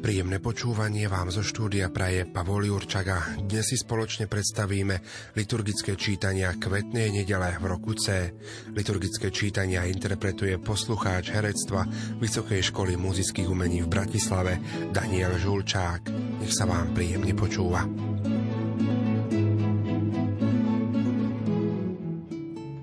[0.00, 3.36] Príjemné počúvanie vám zo štúdia praje Pavol Jurčaga.
[3.36, 4.96] Dnes si spoločne predstavíme
[5.36, 8.32] liturgické čítania kvetnej nedele v roku C.
[8.72, 11.84] Liturgické čítania interpretuje poslucháč herectva
[12.16, 14.56] Vysokej školy muzických umení v Bratislave
[14.88, 16.08] Daniel Žulčák.
[16.40, 17.84] Nech sa vám príjemne počúva.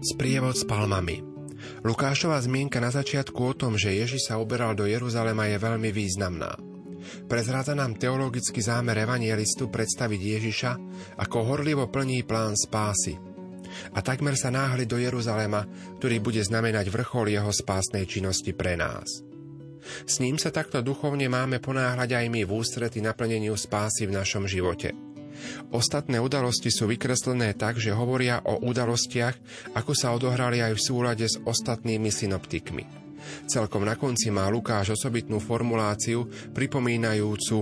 [0.05, 1.25] Sprievod s palmami
[1.81, 6.66] Lukášova zmienka na začiatku o tom, že Ježiš sa uberal do Jeruzalema je veľmi významná.
[7.27, 10.71] Prezráda nám teologický zámer evangelistu predstaviť Ježiša,
[11.21, 13.17] ako horlivo plní plán spásy.
[13.93, 15.67] A takmer sa náhli do Jeruzalema,
[15.99, 19.27] ktorý bude znamenať vrchol jeho spásnej činnosti pre nás.
[20.03, 24.43] S ním sa takto duchovne máme ponáhľať aj my v ústrety naplneniu spásy v našom
[24.43, 24.91] živote.
[25.69, 29.35] Ostatné udalosti sú vykreslené tak, že hovoria o udalostiach,
[29.77, 33.06] ako sa odohrali aj v súlade s ostatnými synoptikmi.
[33.49, 37.57] Celkom na konci má Lukáš osobitnú formuláciu pripomínajúcu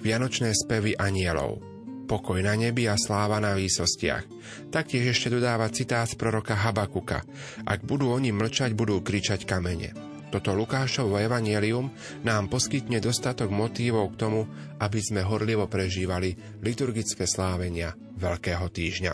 [0.00, 1.60] Vianočné spevy anielov.
[2.08, 4.26] Pokoj na nebi a sláva na výsostiach.
[4.74, 7.22] Taktiež ešte dodáva citát z proroka Habakuka.
[7.62, 9.94] Ak budú oni mlčať, budú kričať kamene.
[10.30, 11.90] Toto Lukášovo evanielium
[12.22, 14.40] nám poskytne dostatok motívov k tomu,
[14.78, 19.12] aby sme horlivo prežívali liturgické slávenia Veľkého týždňa.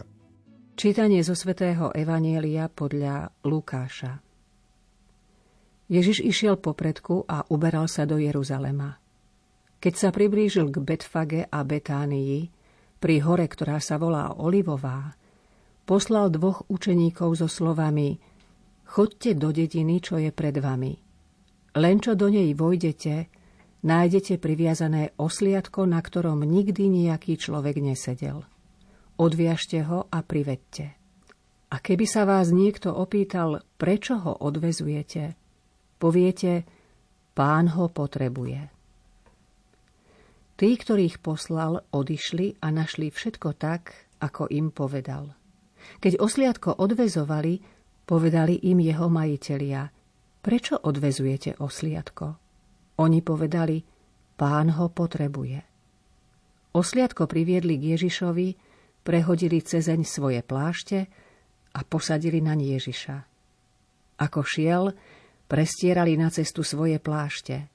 [0.76, 4.25] Čítanie zo svätého Evanielia podľa Lukáša.
[5.86, 8.98] Ježiš išiel popredku a uberal sa do Jeruzalema.
[9.78, 12.50] Keď sa priblížil k Betfage a Betánii,
[12.98, 15.14] pri hore, ktorá sa volá Olivová,
[15.86, 18.18] poslal dvoch učeníkov so slovami
[18.86, 20.94] Chodte do dediny, čo je pred vami.
[21.76, 23.28] Len čo do nej vojdete,
[23.82, 28.46] nájdete priviazané osliadko, na ktorom nikdy nejaký človek nesedel.
[29.18, 30.96] Odviažte ho a privedte.
[31.66, 35.34] A keby sa vás niekto opýtal, prečo ho odvezujete,
[35.96, 36.68] Poviete,
[37.32, 38.60] pán ho potrebuje.
[40.56, 43.92] Tí, ktorých poslal, odišli a našli všetko tak,
[44.24, 45.36] ako im povedal.
[46.00, 47.60] Keď osliadko odvezovali,
[48.08, 49.92] povedali im jeho majitelia,
[50.40, 52.26] prečo odvezujete osliadko?
[52.96, 53.84] Oni povedali,
[54.40, 55.60] pán ho potrebuje.
[56.72, 58.48] Osliadko priviedli k Ježišovi,
[59.04, 61.08] prehodili cezeň svoje plášte
[61.76, 63.16] a posadili na Ježiša.
[64.16, 64.96] Ako šiel,
[65.46, 67.70] prestierali na cestu svoje plášte.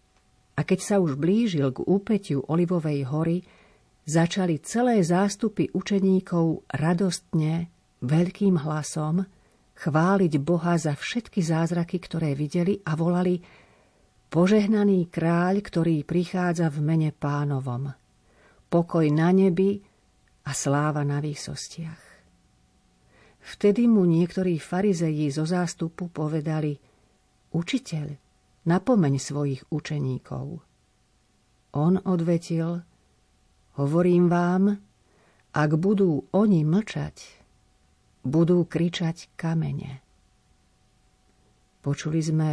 [0.60, 3.38] A keď sa už blížil k úpetiu Olivovej hory,
[4.04, 7.72] začali celé zástupy učeníkov radostne,
[8.04, 9.24] veľkým hlasom,
[9.80, 13.42] chváliť Boha za všetky zázraky, ktoré videli a volali
[14.32, 17.92] Požehnaný kráľ, ktorý prichádza v mene pánovom.
[18.72, 19.76] Pokoj na nebi
[20.48, 22.04] a sláva na výsostiach.
[23.42, 26.78] Vtedy mu niektorí farizeji zo zástupu povedali–
[27.52, 28.16] Učiteľ,
[28.64, 30.64] napomeň svojich učeníkov.
[31.76, 32.80] On odvetil,
[33.76, 34.80] hovorím vám,
[35.52, 37.44] ak budú oni mlčať,
[38.24, 40.00] budú kričať kamene.
[41.84, 42.50] Počuli sme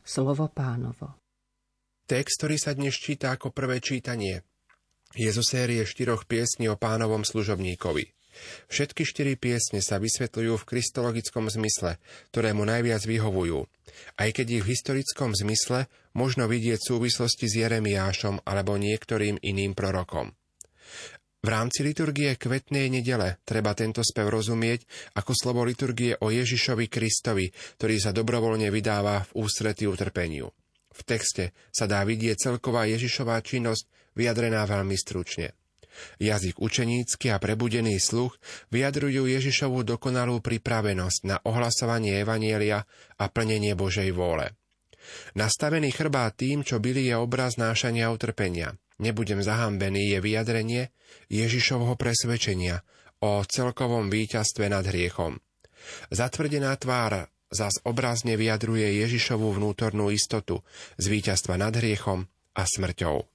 [0.00, 1.20] slovo pánovo.
[2.08, 4.40] Text, ktorý sa dnes číta ako prvé čítanie,
[5.12, 8.04] je zo série štyroch piesní o pánovom služobníkovi–
[8.68, 12.00] Všetky štyri piesne sa vysvetľujú v kristologickom zmysle,
[12.34, 13.66] ktorému najviac vyhovujú,
[14.18, 20.32] aj keď ich v historickom zmysle možno vidieť súvislosti s Jeremiášom alebo niektorým iným prorokom.
[21.42, 24.86] V rámci liturgie kvetnej nedele treba tento spev rozumieť
[25.18, 30.54] ako slovo liturgie o Ježišovi Kristovi, ktorý sa dobrovoľne vydáva v ústretí utrpeniu.
[30.92, 35.56] V texte sa dá vidieť celková Ježišová činnosť vyjadrená veľmi stručne.
[36.18, 38.36] Jazyk učenícky a prebudený sluch
[38.72, 42.84] vyjadrujú Ježišovú dokonalú pripravenosť na ohlasovanie Evanielia
[43.18, 44.54] a plnenie Božej vôle.
[45.34, 48.78] Nastavený chrbát tým, čo byli je obraz nášania utrpenia.
[49.02, 50.82] Nebudem zahambený je vyjadrenie
[51.26, 52.86] Ježišovho presvedčenia
[53.22, 55.42] o celkovom víťazstve nad hriechom.
[56.14, 60.62] Zatvrdená tvár zas obrazne vyjadruje Ježišovú vnútornú istotu
[60.96, 63.31] z víťazstva nad hriechom a smrťou.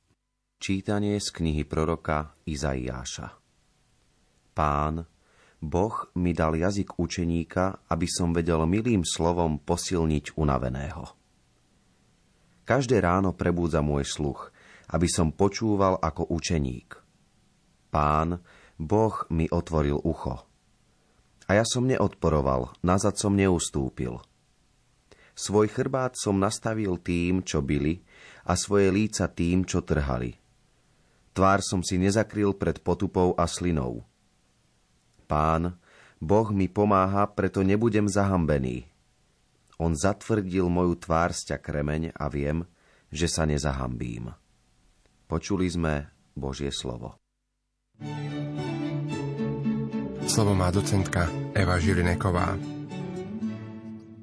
[0.57, 3.29] Čítanie z knihy proroka Izaiáša
[4.57, 5.05] Pán,
[5.61, 11.13] Boh mi dal jazyk učeníka, aby som vedel milým slovom posilniť unaveného.
[12.65, 14.49] Každé ráno prebúdza môj sluch,
[14.89, 17.05] aby som počúval ako učeník.
[17.93, 18.41] Pán,
[18.81, 20.41] Boh mi otvoril ucho.
[21.45, 24.17] A ja som neodporoval, nazad som neustúpil.
[25.37, 28.01] Svoj chrbát som nastavil tým, čo byli,
[28.49, 30.46] a svoje líca tým, čo trhali.
[31.37, 34.01] Tvár som si nezakryl pred potupou a slinou.
[35.29, 35.77] Pán,
[36.17, 38.89] Boh mi pomáha, preto nebudem zahambený.
[39.77, 42.65] On zatvrdil moju tvár sťa kremeň a viem,
[43.13, 44.33] že sa nezahambím.
[45.29, 47.21] Počuli sme Božie slovo.
[50.25, 52.57] Slovo má docentka Eva Žilineková.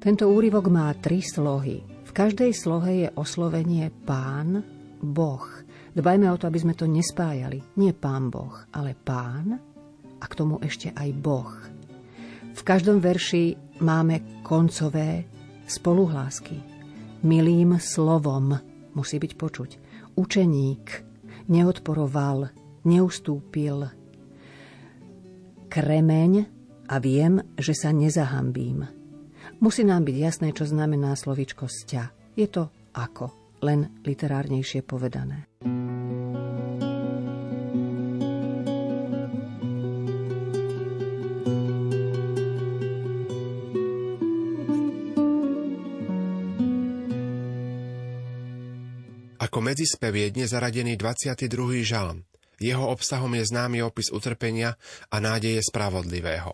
[0.03, 1.79] Tento úryvok má tri slohy.
[1.79, 4.67] V každej slohe je oslovenie pán,
[4.99, 5.64] boh.
[5.95, 7.63] Dbajme o to, aby sme to nespájali.
[7.79, 9.55] Nie pán boh, ale pán
[10.19, 11.55] a k tomu ešte aj boh.
[12.55, 15.23] V každom verši máme koncové
[15.63, 16.59] spoluhlásky.
[17.23, 18.59] Milým slovom
[18.91, 19.69] musí byť počuť.
[20.19, 20.85] Učeník
[21.47, 22.51] neodporoval,
[22.83, 23.87] neustúpil.
[25.71, 26.33] Kremeň
[26.91, 28.83] a viem, že sa nezahambím.
[29.63, 32.35] Musí nám byť jasné, čo znamená slovičko sťa.
[32.35, 35.54] Je to ako, len literárnejšie povedané.
[49.65, 51.49] Medzispev je dnes zaradený 22.
[51.81, 52.21] žalm.
[52.61, 54.77] Jeho obsahom je známy opis utrpenia
[55.09, 56.53] a nádeje spravodlivého.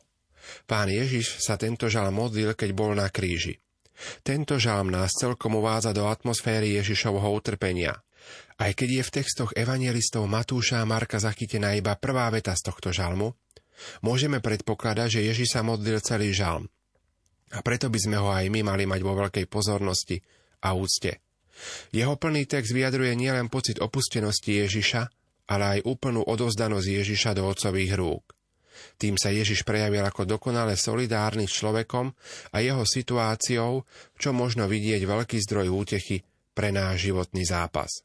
[0.64, 3.60] Pán Ježiš sa tento žal modlil, keď bol na kríži.
[4.24, 8.00] Tento žalm nás celkom uvádza do atmosféry Ježišovho utrpenia.
[8.56, 12.96] Aj keď je v textoch evangelistov Matúša a Marka zachytená iba prvá veta z tohto
[12.96, 13.36] žalmu,
[14.02, 16.66] môžeme predpokladať, že Ježiš sa modlil celý žalm.
[17.52, 20.24] A preto by sme ho aj my mali mať vo veľkej pozornosti
[20.64, 21.20] a úcte.
[21.94, 25.02] Jeho plný text vyjadruje nielen pocit opustenosti Ježiša,
[25.52, 28.24] ale aj úplnú odovzdanosť Ježiša do otcových rúk.
[28.98, 32.14] Tým sa Ježiš prejavil ako dokonale solidárny s človekom
[32.54, 33.86] a jeho situáciou,
[34.18, 36.24] čo možno vidieť veľký zdroj útechy
[36.56, 38.02] pre náš životný zápas.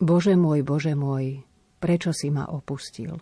[0.00, 1.44] Bože môj, Bože môj,
[1.76, 3.20] prečo si ma opustil?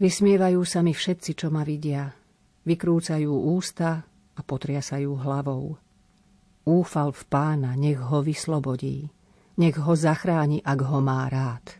[0.00, 2.08] Vysmievajú sa mi všetci, čo ma vidia.
[2.64, 4.00] Vykrúcajú ústa
[4.34, 5.76] a potriasajú hlavou.
[6.70, 9.10] Úfal v pána, nech ho vyslobodí.
[9.58, 11.74] Nech ho zachráni, ak ho má rád.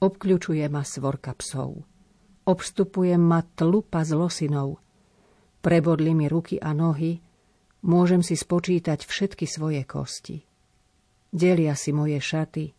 [0.00, 1.84] Obkľučuje ma svorka psov
[2.46, 4.78] obstupuje ma tlupa z losinov.
[5.60, 7.18] Prebodli mi ruky a nohy,
[7.82, 10.46] môžem si spočítať všetky svoje kosti.
[11.34, 12.70] Delia si moje šaty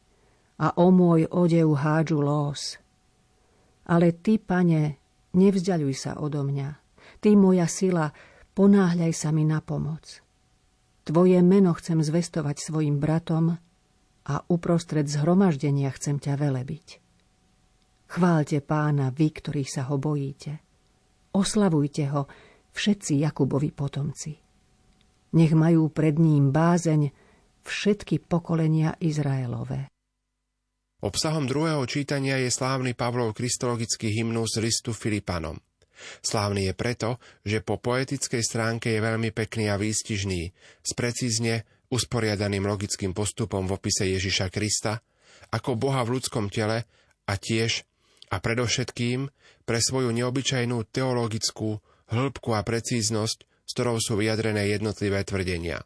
[0.63, 2.79] a o môj odev hádžu lós.
[3.91, 4.97] Ale ty, pane,
[5.35, 6.69] nevzdialuj sa odo mňa.
[7.19, 8.15] Ty, moja sila,
[8.55, 10.26] ponáhľaj sa mi na pomoc.
[11.07, 13.55] Tvoje meno chcem zvestovať svojim bratom
[14.27, 16.99] a uprostred zhromaždenia chcem ťa velebiť.
[18.11, 20.59] Chválte pána, vy, ktorých sa ho bojíte.
[21.31, 22.27] Oslavujte ho,
[22.75, 24.35] všetci Jakubovi potomci.
[25.31, 27.07] Nech majú pred ním bázeň
[27.63, 29.87] všetky pokolenia Izraelové.
[30.99, 35.55] Obsahom druhého čítania je slávny Pavlov kristologický hymnus listu Filipanom.
[36.21, 37.09] Slávny je preto,
[37.41, 40.41] že po poetickej stránke je veľmi pekný a výstižný,
[40.81, 44.99] s precízne usporiadaným logickým postupom v opise Ježiša Krista,
[45.49, 46.83] ako Boha v ľudskom tele
[47.27, 47.87] a tiež
[48.27, 49.31] a predovšetkým
[49.63, 51.79] pre svoju neobyčajnú teologickú
[52.11, 55.83] hĺbku a precíznosť, s ktorou sú vyjadrené jednotlivé tvrdenia.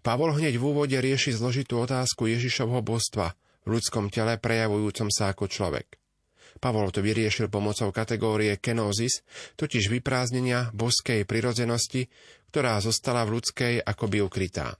[0.00, 3.36] Pavol hneď v úvode rieši zložitú otázku Ježišovho božstva
[3.68, 6.00] v ľudskom tele prejavujúcom sa ako človek.
[6.58, 9.22] Pavol to vyriešil pomocou kategórie kenosis,
[9.54, 12.10] totiž vyprázdnenia božskej prirodzenosti,
[12.50, 14.76] ktorá zostala v ľudskej akoby ukrytá.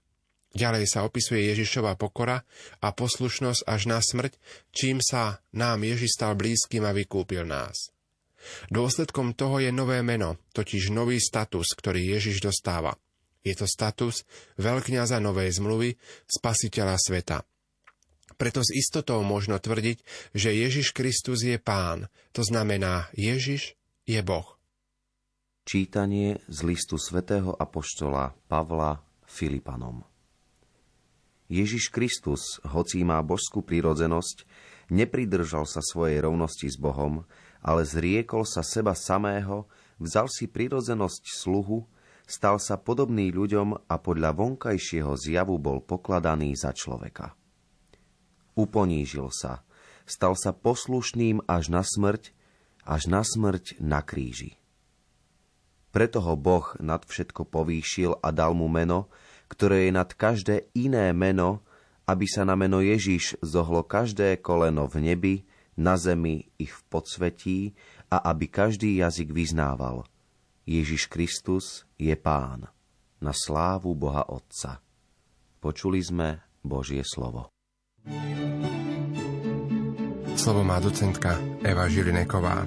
[0.58, 2.40] Ďalej sa opisuje Ježišova pokora
[2.82, 4.32] a poslušnosť až na smrť,
[4.72, 7.92] čím sa nám Ježiš stal blízkym a vykúpil nás.
[8.72, 12.96] Dôsledkom toho je nové meno, totiž nový status, ktorý Ježiš dostáva.
[13.44, 14.24] Je to status
[14.56, 15.94] veľkňaza novej zmluvy,
[16.26, 17.38] spasiteľa sveta.
[18.38, 19.98] Preto s istotou možno tvrdiť,
[20.30, 23.74] že Ježiš Kristus je pán, to znamená Ježiš
[24.06, 24.46] je Boh.
[25.66, 30.06] Čítanie z listu svätého Apoštola Pavla Filipanom.
[31.50, 34.46] Ježiš Kristus, hoci má božskú prírodzenosť,
[34.92, 37.26] nepridržal sa svojej rovnosti s Bohom,
[37.58, 39.66] ale zriekol sa seba samého,
[39.98, 41.88] vzal si prírodzenosť sluhu,
[42.28, 47.37] stal sa podobný ľuďom a podľa vonkajšieho zjavu bol pokladaný za človeka.
[48.58, 49.62] Uponížil sa,
[50.02, 52.34] stal sa poslušným až na smrť,
[52.82, 54.58] až na smrť na kríži.
[55.94, 59.06] Preto ho Boh nad všetko povýšil a dal mu meno,
[59.46, 61.62] ktoré je nad každé iné meno,
[62.10, 65.34] aby sa na meno Ježiš zohlo každé koleno v nebi,
[65.78, 67.78] na zemi i v podsvetí
[68.10, 70.02] a aby každý jazyk vyznával.
[70.66, 72.66] Ježiš Kristus je Pán.
[73.22, 74.82] na slávu Boha Otca.
[75.62, 77.57] Počuli sme Božie slovo.
[80.38, 81.34] Slovo má docentka
[81.66, 82.62] Eva Žilineková.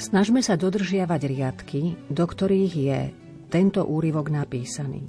[0.00, 3.00] Snažme sa dodržiavať riadky, do ktorých je
[3.52, 5.04] tento úryvok napísaný.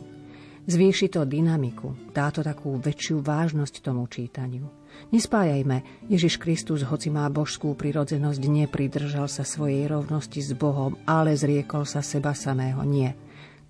[0.68, 4.68] Zvýši to dynamiku, dá to takú väčšiu vážnosť tomu čítaniu.
[5.14, 11.86] Nespájajme, Ježiš Kristus, hoci má božskú prirodzenosť, nepridržal sa svojej rovnosti s Bohom, ale zriekol
[11.86, 12.82] sa seba samého.
[12.82, 13.14] Nie.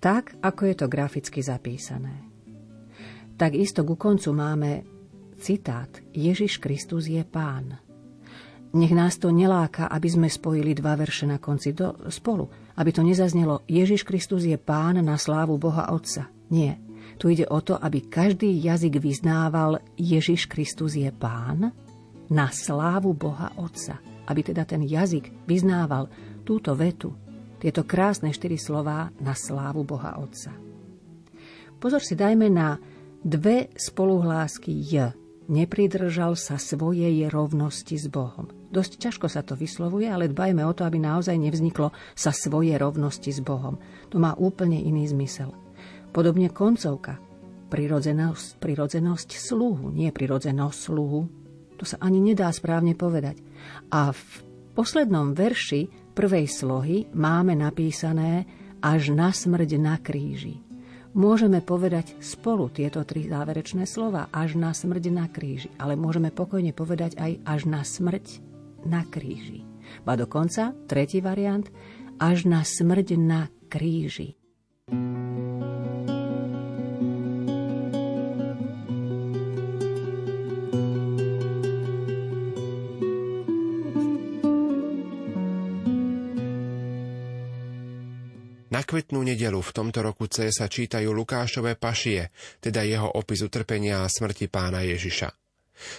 [0.00, 2.18] Tak, ako je to graficky zapísané.
[3.36, 4.95] Takisto ku koncu máme
[5.36, 7.76] Citát Ježiš Kristus je pán.
[8.76, 12.48] Nech nás to neláka, aby sme spojili dva verše na konci do, spolu.
[12.76, 16.28] Aby to nezaznelo Ježiš Kristus je pán na slávu Boha Otca.
[16.52, 16.76] Nie.
[17.16, 21.72] Tu ide o to, aby každý jazyk vyznával Ježiš Kristus je pán
[22.28, 23.96] na slávu Boha Otca.
[24.28, 26.10] Aby teda ten jazyk vyznával
[26.44, 27.16] túto vetu,
[27.56, 30.52] tieto krásne štyri slová na slávu Boha Otca.
[31.80, 32.76] Pozor si dajme na
[33.24, 38.50] dve spoluhlásky J nepridržal sa svojej rovnosti s Bohom.
[38.70, 43.30] Dosť ťažko sa to vyslovuje, ale dbajme o to, aby naozaj nevzniklo sa svoje rovnosti
[43.30, 43.78] s Bohom.
[44.10, 45.54] To má úplne iný zmysel.
[46.10, 47.22] Podobne koncovka.
[47.66, 51.20] Prirodzenosť, prirodzenosť sluhu, nie prirodzenosť sluhu.
[51.76, 53.42] To sa ani nedá správne povedať.
[53.90, 54.22] A v
[54.74, 58.46] poslednom verši prvej slohy máme napísané
[58.80, 60.65] až na smrť na kríži.
[61.16, 66.76] Môžeme povedať spolu tieto tri záverečné slova až na smrť na kríži, ale môžeme pokojne
[66.76, 68.44] povedať aj až na smrť
[68.84, 69.64] na kríži.
[70.04, 71.64] Ba dokonca, tretí variant,
[72.20, 74.35] až na smrť na kríži.
[88.66, 94.02] Na kvetnú nedelu v tomto roku C sa čítajú Lukášové pašie, teda jeho opis utrpenia
[94.02, 95.30] a smrti pána Ježiša.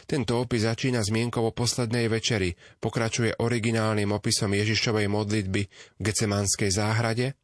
[0.04, 2.52] Tento opis začína zmienkou o poslednej večeri,
[2.84, 5.62] pokračuje originálnym opisom Ježišovej modlitby
[5.96, 7.40] v Gecemanskej záhrade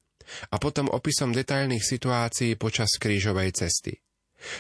[0.51, 3.96] a potom opisom detailných situácií počas krížovej cesty.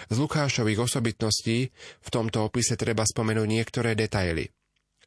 [0.07, 4.47] Z Lukášových osobitností v tomto opise treba spomenúť niektoré detaily–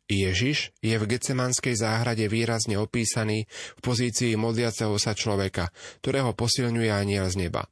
[0.07, 7.27] Ježiš je v Gecemanskej záhrade výrazne opísaný v pozícii modliaceho sa človeka, ktorého posilňuje aniel
[7.27, 7.67] z neba.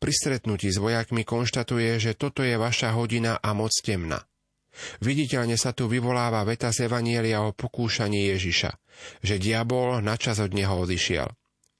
[0.00, 4.24] Pri stretnutí s vojakmi konštatuje, že toto je vaša hodina a moc temna.
[5.04, 8.70] Viditeľne sa tu vyvoláva veta z Evanielia o pokúšaní Ježiša,
[9.20, 11.28] že diabol načas od neho odišiel.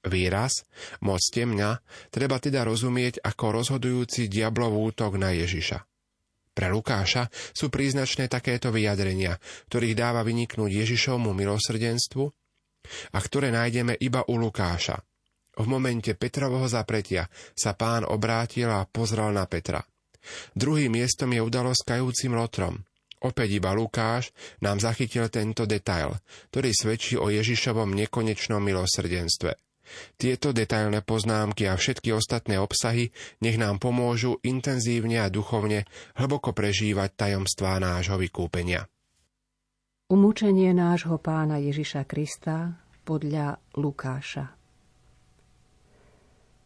[0.07, 0.63] Výraz,
[1.03, 5.83] moc temňa, treba teda rozumieť ako rozhodujúci diablov útok na Ježiša.
[6.59, 9.39] Pre Lukáša sú príznačné takéto vyjadrenia,
[9.71, 12.27] ktorých dáva vyniknúť Ježišovmu milosrdenstvu
[13.15, 14.99] a ktoré nájdeme iba u Lukáša.
[15.55, 19.79] V momente Petrovho zapretia sa pán obrátil a pozrel na Petra.
[20.51, 22.75] Druhým miestom je udalosť kajúcim lotrom.
[23.23, 26.11] Opäť iba Lukáš nám zachytil tento detail,
[26.51, 29.55] ktorý svedčí o Ježišovom nekonečnom milosrdenstve–
[30.15, 37.09] tieto detailné poznámky a všetky ostatné obsahy nech nám pomôžu intenzívne a duchovne hlboko prežívať
[37.15, 38.85] tajomstvá nášho vykúpenia.
[40.09, 44.57] Umúčenie nášho pána Ježiša Krista podľa Lukáša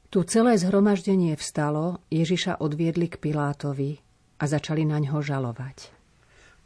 [0.08, 4.00] Tu celé zhromaždenie vstalo, Ježiša odviedli k Pilátovi
[4.40, 6.03] a začali na ňo žalovať.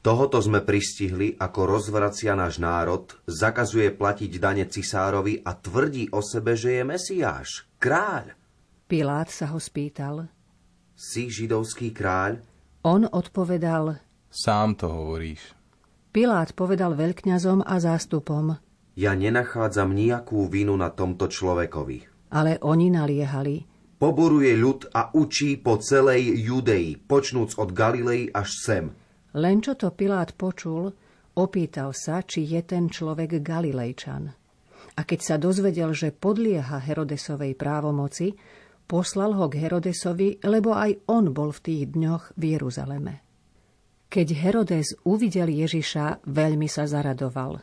[0.05, 6.53] Tohoto sme pristihli, ako rozvracia náš národ, zakazuje platiť dane cisárovi a tvrdí o sebe,
[6.53, 8.37] že je Mesiáš, kráľ.
[8.87, 10.29] Pilát sa ho spýtal.
[10.95, 12.39] Si židovský kráľ?
[12.87, 13.99] On odpovedal.
[14.31, 15.57] Sám to hovoríš.
[16.13, 18.55] Pilát povedal veľkňazom a zástupom.
[18.97, 22.31] Ja nenachádzam nejakú vinu na tomto človekovi.
[22.33, 23.55] Ale oni naliehali.
[23.97, 28.85] Poboruje ľud a učí po celej Judei, počnúc od Galilei až sem
[29.37, 30.89] len čo to Pilát počul,
[31.37, 34.25] opýtal sa, či je ten človek Galilejčan.
[34.97, 38.33] A keď sa dozvedel, že podlieha Herodesovej právomoci,
[38.89, 43.13] poslal ho k Herodesovi, lebo aj on bol v tých dňoch v Jeruzaleme.
[44.07, 47.59] Keď Herodes uvidel Ježiša, veľmi sa zaradoval.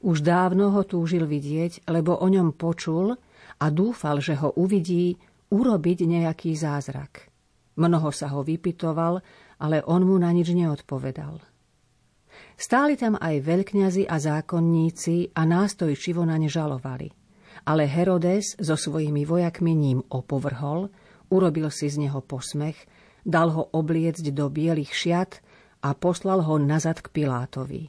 [0.00, 3.18] Už dávno ho túžil vidieť, lebo o ňom počul
[3.60, 5.18] a dúfal, že ho uvidí
[5.50, 7.28] urobiť nejaký zázrak.
[7.76, 9.20] Mnoho sa ho vypitoval
[9.60, 11.38] ale on mu na nič neodpovedal.
[12.56, 17.08] Stáli tam aj veľkňazi a zákonníci a nástojčivo na ne žalovali.
[17.68, 20.88] Ale Herodes so svojimi vojakmi ním opovrhol,
[21.28, 22.76] urobil si z neho posmech,
[23.24, 25.32] dal ho obliecť do bielých šiat
[25.84, 27.82] a poslal ho nazad k Pilátovi.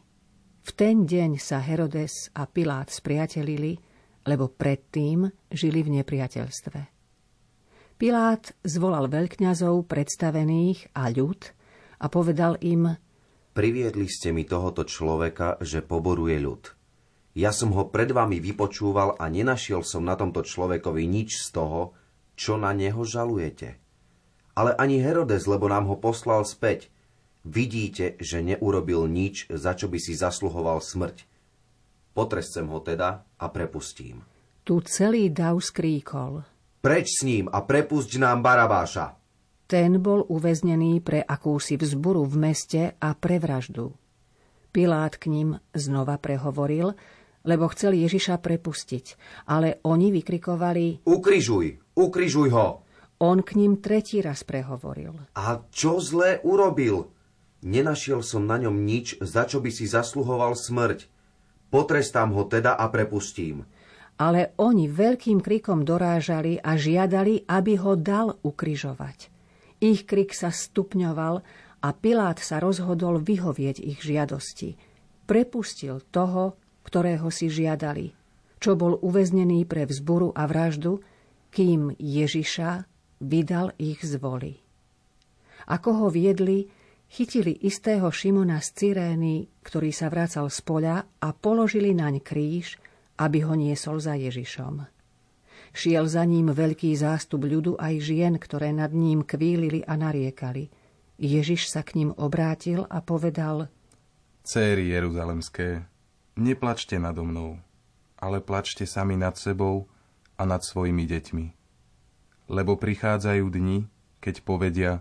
[0.61, 3.79] V ten deň sa Herodes a Pilát spriatelili,
[4.27, 6.79] lebo predtým žili v nepriateľstve.
[7.97, 11.41] Pilát zvolal veľkňazov, predstavených a ľud
[12.01, 12.97] a povedal im
[13.51, 16.63] Priviedli ste mi tohoto človeka, že poboruje ľud.
[17.35, 21.95] Ja som ho pred vami vypočúval a nenašiel som na tomto človekovi nič z toho,
[22.35, 23.79] čo na neho žalujete.
[24.55, 26.91] Ale ani Herodes, lebo nám ho poslal späť.
[27.47, 31.23] Vidíte, že neurobil nič, za čo by si zasluhoval smrť.
[32.11, 34.23] Potrescem ho teda a prepustím.
[34.67, 36.43] Tu celý dav skríkol.
[36.83, 39.20] Preč s ním a prepusť nám Barabáša.
[39.71, 43.95] Ten bol uväznený pre akúsi vzburu v meste a pre vraždu.
[44.75, 46.91] Pilát k ním znova prehovoril,
[47.47, 49.15] lebo chcel Ježiša prepustiť,
[49.47, 52.83] ale oni vykrikovali Ukrižuj, ukrižuj ho!
[53.23, 55.15] On k ním tretí raz prehovoril.
[55.39, 57.07] A čo zlé urobil?
[57.63, 61.07] Nenašiel som na ňom nič, za čo by si zasluhoval smrť.
[61.71, 63.63] Potrestám ho teda a prepustím.
[64.19, 69.31] Ale oni veľkým krikom dorážali a žiadali, aby ho dal ukrižovať.
[69.81, 71.41] Ich krik sa stupňoval
[71.81, 74.77] a Pilát sa rozhodol vyhovieť ich žiadosti.
[75.25, 76.53] Prepustil toho,
[76.85, 78.13] ktorého si žiadali,
[78.61, 81.01] čo bol uväznený pre vzburu a vraždu,
[81.49, 82.85] kým Ježiša
[83.25, 84.61] vydal ich z voli.
[85.65, 86.69] Ako ho viedli,
[87.09, 92.77] chytili istého Šimona z Cyrény, ktorý sa vracal z poľa a položili naň kríž,
[93.17, 95.00] aby ho niesol za Ježišom.
[95.71, 100.67] Šiel za ním veľký zástup ľudu aj žien, ktoré nad ním kvílili a nariekali.
[101.21, 103.69] Ježiš sa k ním obrátil a povedal
[104.41, 105.85] Céry Jeruzalemské,
[106.33, 107.61] neplačte nado mnou,
[108.17, 109.85] ale plačte sami nad sebou
[110.33, 111.45] a nad svojimi deťmi.
[112.49, 113.85] Lebo prichádzajú dni,
[114.17, 114.91] keď povedia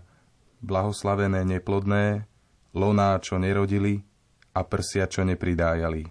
[0.61, 2.29] blahoslavené neplodné,
[2.77, 4.05] loná, čo nerodili
[4.53, 6.07] a prsia, čo nepridájali.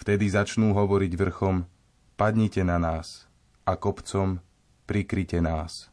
[0.00, 1.68] Vtedy začnú hovoriť vrchom,
[2.16, 3.29] padnite na nás,
[3.66, 4.40] a kopcom
[4.88, 5.90] prikryte nás.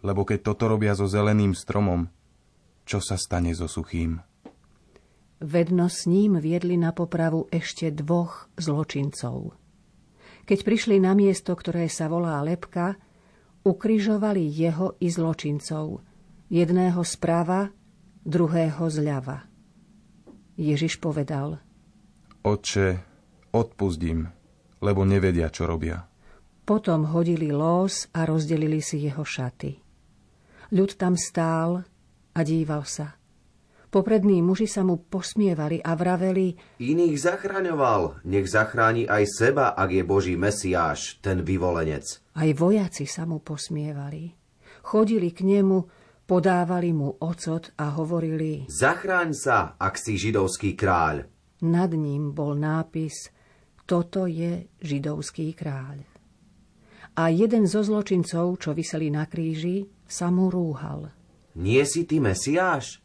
[0.00, 2.08] Lebo keď toto robia so zeleným stromom,
[2.88, 4.20] čo sa stane so suchým?
[5.40, 9.56] Vedno s ním viedli na popravu ešte dvoch zločincov.
[10.44, 13.00] Keď prišli na miesto, ktoré sa volá Lepka,
[13.64, 16.00] ukrižovali jeho i zločincov,
[16.52, 17.72] jedného sprava,
[18.24, 19.48] druhého zľava.
[20.60, 21.60] Ježiš povedal,
[22.44, 23.00] Otče,
[23.52, 24.32] odpustím,
[24.80, 26.08] lebo nevedia, čo robia.
[26.64, 29.80] Potom hodili lós a rozdelili si jeho šaty.
[30.70, 31.82] Ľud tam stál
[32.36, 33.20] a díval sa.
[33.90, 40.02] Poprední muži sa mu posmievali a vraveli Iných zachraňoval, nech zachráni aj seba, ak je
[40.06, 42.22] Boží Mesiáš, ten vyvolenec.
[42.38, 44.30] Aj vojaci sa mu posmievali.
[44.86, 45.90] Chodili k nemu,
[46.22, 51.26] podávali mu ocot a hovorili Zachráň sa, ak si židovský kráľ.
[51.66, 53.34] Nad ním bol nápis
[53.90, 56.06] Toto je židovský kráľ
[57.18, 61.10] a jeden zo zločincov, čo vyseli na kríži, sa mu rúhal.
[61.58, 63.02] Nie si ty Mesiáš?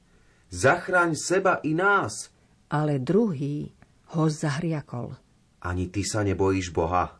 [0.54, 2.30] Zachraň seba i nás.
[2.70, 3.74] Ale druhý
[4.14, 5.18] ho zahriakol.
[5.66, 7.18] Ani ty sa nebojíš Boha,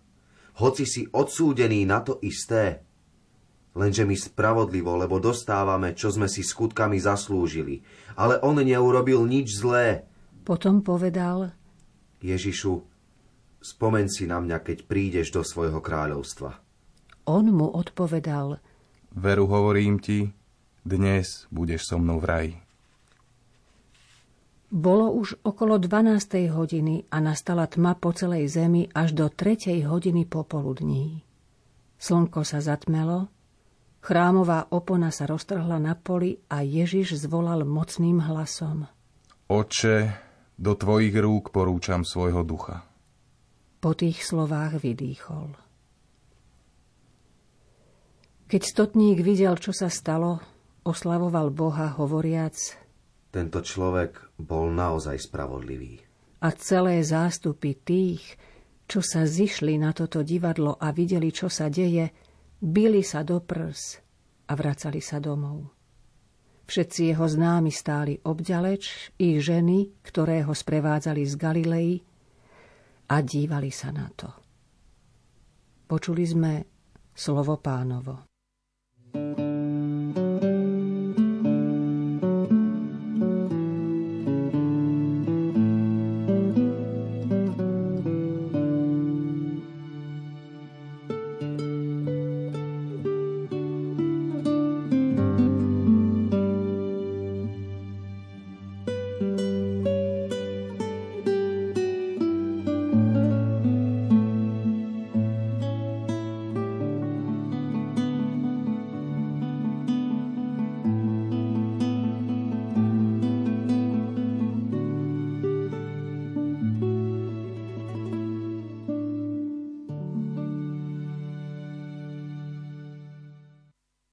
[0.62, 2.86] hoci si odsúdený na to isté.
[3.76, 7.84] Lenže my spravodlivo, lebo dostávame, čo sme si skutkami zaslúžili.
[8.16, 10.08] Ale on neurobil nič zlé.
[10.48, 11.52] Potom povedal,
[12.24, 12.95] Ježišu,
[13.66, 16.62] spomen si na mňa, keď prídeš do svojho kráľovstva.
[17.26, 18.62] On mu odpovedal,
[19.16, 20.28] Veru hovorím ti,
[20.84, 22.54] dnes budeš so mnou v raji.
[24.68, 26.52] Bolo už okolo 12.
[26.52, 29.88] hodiny a nastala tma po celej zemi až do 3.
[29.88, 31.24] hodiny popoludní.
[31.96, 33.32] Slnko sa zatmelo,
[34.04, 38.92] chrámová opona sa roztrhla na poli a Ježiš zvolal mocným hlasom.
[39.48, 40.12] Oče,
[40.60, 42.84] do tvojich rúk porúčam svojho ducha.
[43.86, 45.54] Po tých slovách vydýchol.
[48.50, 50.42] Keď stotník videl, čo sa stalo,
[50.82, 52.58] oslavoval Boha, hovoriac
[53.30, 56.02] Tento človek bol naozaj spravodlivý.
[56.42, 58.26] A celé zástupy tých,
[58.90, 62.10] čo sa zišli na toto divadlo a videli, čo sa deje,
[62.58, 64.02] bili sa do prs
[64.50, 65.62] a vracali sa domov.
[66.66, 72.15] Všetci jeho známi stáli obďaleč, i ženy, ktoré ho sprevádzali z Galilei
[73.10, 74.30] a dívali sa na to.
[75.86, 76.54] Počuli sme
[77.14, 78.26] slovo pánovo.
[79.16, 79.45] thank you